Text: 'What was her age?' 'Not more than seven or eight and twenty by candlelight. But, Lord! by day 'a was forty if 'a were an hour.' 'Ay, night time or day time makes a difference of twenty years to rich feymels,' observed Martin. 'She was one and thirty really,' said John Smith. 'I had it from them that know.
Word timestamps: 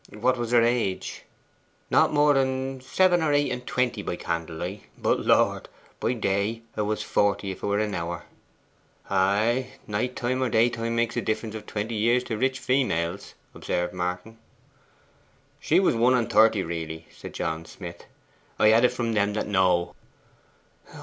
'What 0.09 0.35
was 0.35 0.49
her 0.49 0.63
age?' 0.63 1.25
'Not 1.91 2.11
more 2.11 2.33
than 2.33 2.81
seven 2.81 3.21
or 3.21 3.33
eight 3.33 3.51
and 3.51 3.67
twenty 3.67 4.01
by 4.01 4.15
candlelight. 4.15 4.81
But, 4.97 5.19
Lord! 5.19 5.69
by 5.99 6.13
day 6.13 6.63
'a 6.75 6.83
was 6.83 7.03
forty 7.03 7.51
if 7.51 7.61
'a 7.61 7.67
were 7.67 7.77
an 7.77 7.93
hour.' 7.93 8.23
'Ay, 9.11 9.73
night 9.85 10.15
time 10.15 10.41
or 10.41 10.49
day 10.49 10.69
time 10.69 10.95
makes 10.95 11.15
a 11.17 11.21
difference 11.21 11.53
of 11.53 11.67
twenty 11.67 11.93
years 11.93 12.23
to 12.23 12.35
rich 12.39 12.59
feymels,' 12.59 13.35
observed 13.53 13.93
Martin. 13.93 14.39
'She 15.59 15.79
was 15.79 15.93
one 15.93 16.15
and 16.15 16.31
thirty 16.31 16.63
really,' 16.63 17.05
said 17.11 17.35
John 17.35 17.65
Smith. 17.65 18.05
'I 18.57 18.67
had 18.69 18.85
it 18.85 18.89
from 18.89 19.13
them 19.13 19.33
that 19.33 19.45
know. 19.45 19.93